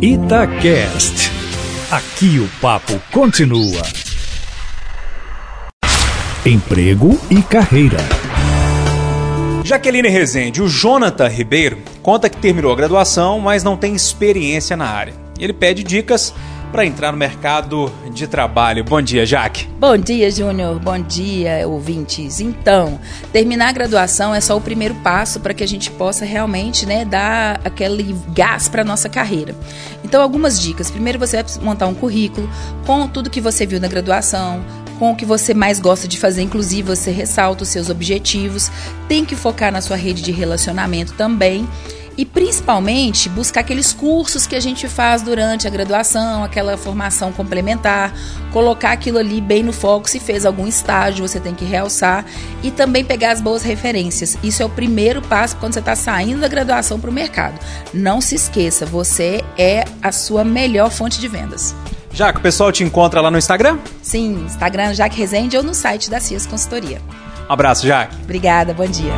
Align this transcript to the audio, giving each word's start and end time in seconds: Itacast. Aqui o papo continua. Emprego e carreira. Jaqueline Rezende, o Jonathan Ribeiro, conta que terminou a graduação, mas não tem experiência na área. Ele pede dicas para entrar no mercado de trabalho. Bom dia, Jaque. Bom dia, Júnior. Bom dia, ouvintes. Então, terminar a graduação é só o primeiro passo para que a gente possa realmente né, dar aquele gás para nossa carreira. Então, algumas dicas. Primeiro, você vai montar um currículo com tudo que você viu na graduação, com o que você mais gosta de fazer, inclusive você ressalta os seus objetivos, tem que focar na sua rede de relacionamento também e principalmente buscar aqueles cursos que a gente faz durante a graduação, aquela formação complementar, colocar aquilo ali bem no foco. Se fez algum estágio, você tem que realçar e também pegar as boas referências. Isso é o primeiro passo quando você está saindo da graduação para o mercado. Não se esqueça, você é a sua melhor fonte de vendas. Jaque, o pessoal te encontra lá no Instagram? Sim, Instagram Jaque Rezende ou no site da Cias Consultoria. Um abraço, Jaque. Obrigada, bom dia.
Itacast. 0.00 1.30
Aqui 1.90 2.38
o 2.38 2.48
papo 2.60 3.00
continua. 3.10 3.82
Emprego 6.44 7.18
e 7.30 7.42
carreira. 7.42 7.98
Jaqueline 9.64 10.08
Rezende, 10.08 10.62
o 10.62 10.68
Jonathan 10.68 11.26
Ribeiro, 11.26 11.78
conta 12.02 12.28
que 12.28 12.36
terminou 12.36 12.72
a 12.72 12.76
graduação, 12.76 13.40
mas 13.40 13.64
não 13.64 13.76
tem 13.76 13.94
experiência 13.94 14.76
na 14.76 14.86
área. 14.86 15.14
Ele 15.38 15.52
pede 15.52 15.82
dicas 15.82 16.32
para 16.76 16.84
entrar 16.84 17.10
no 17.10 17.16
mercado 17.16 17.90
de 18.12 18.26
trabalho. 18.26 18.84
Bom 18.84 19.00
dia, 19.00 19.24
Jaque. 19.24 19.66
Bom 19.80 19.96
dia, 19.96 20.30
Júnior. 20.30 20.78
Bom 20.78 21.00
dia, 21.00 21.66
ouvintes. 21.66 22.38
Então, 22.38 23.00
terminar 23.32 23.70
a 23.70 23.72
graduação 23.72 24.34
é 24.34 24.42
só 24.42 24.54
o 24.54 24.60
primeiro 24.60 24.94
passo 24.96 25.40
para 25.40 25.54
que 25.54 25.64
a 25.64 25.66
gente 25.66 25.90
possa 25.90 26.26
realmente 26.26 26.84
né, 26.84 27.06
dar 27.06 27.62
aquele 27.64 28.14
gás 28.34 28.68
para 28.68 28.84
nossa 28.84 29.08
carreira. 29.08 29.54
Então, 30.04 30.20
algumas 30.20 30.60
dicas. 30.60 30.90
Primeiro, 30.90 31.18
você 31.18 31.42
vai 31.42 31.64
montar 31.64 31.86
um 31.86 31.94
currículo 31.94 32.46
com 32.84 33.08
tudo 33.08 33.30
que 33.30 33.40
você 33.40 33.64
viu 33.64 33.80
na 33.80 33.88
graduação, 33.88 34.62
com 34.98 35.12
o 35.12 35.16
que 35.16 35.24
você 35.24 35.54
mais 35.54 35.80
gosta 35.80 36.06
de 36.06 36.18
fazer, 36.18 36.42
inclusive 36.42 36.82
você 36.94 37.10
ressalta 37.10 37.62
os 37.62 37.70
seus 37.70 37.88
objetivos, 37.88 38.70
tem 39.08 39.24
que 39.24 39.34
focar 39.34 39.72
na 39.72 39.80
sua 39.80 39.96
rede 39.96 40.20
de 40.20 40.30
relacionamento 40.30 41.14
também 41.14 41.66
e 42.16 42.24
principalmente 42.24 43.28
buscar 43.28 43.60
aqueles 43.60 43.92
cursos 43.92 44.46
que 44.46 44.56
a 44.56 44.60
gente 44.60 44.88
faz 44.88 45.22
durante 45.22 45.66
a 45.66 45.70
graduação, 45.70 46.42
aquela 46.42 46.76
formação 46.76 47.32
complementar, 47.32 48.14
colocar 48.52 48.92
aquilo 48.92 49.18
ali 49.18 49.40
bem 49.40 49.62
no 49.62 49.72
foco. 49.72 50.08
Se 50.08 50.18
fez 50.18 50.46
algum 50.46 50.66
estágio, 50.66 51.26
você 51.26 51.38
tem 51.38 51.54
que 51.54 51.64
realçar 51.64 52.24
e 52.62 52.70
também 52.70 53.04
pegar 53.04 53.32
as 53.32 53.40
boas 53.40 53.62
referências. 53.62 54.38
Isso 54.42 54.62
é 54.62 54.66
o 54.66 54.70
primeiro 54.70 55.20
passo 55.20 55.56
quando 55.56 55.74
você 55.74 55.80
está 55.80 55.94
saindo 55.94 56.40
da 56.40 56.48
graduação 56.48 56.98
para 56.98 57.10
o 57.10 57.12
mercado. 57.12 57.58
Não 57.92 58.20
se 58.20 58.34
esqueça, 58.34 58.86
você 58.86 59.44
é 59.58 59.84
a 60.02 60.12
sua 60.12 60.44
melhor 60.44 60.90
fonte 60.90 61.20
de 61.20 61.28
vendas. 61.28 61.74
Jaque, 62.12 62.38
o 62.38 62.42
pessoal 62.42 62.72
te 62.72 62.82
encontra 62.82 63.20
lá 63.20 63.30
no 63.30 63.36
Instagram? 63.36 63.78
Sim, 64.00 64.46
Instagram 64.46 64.94
Jaque 64.94 65.18
Rezende 65.18 65.56
ou 65.56 65.62
no 65.62 65.74
site 65.74 66.08
da 66.08 66.18
Cias 66.18 66.46
Consultoria. 66.46 66.98
Um 67.48 67.52
abraço, 67.52 67.86
Jaque. 67.86 68.16
Obrigada, 68.22 68.72
bom 68.72 68.86
dia. 68.86 69.12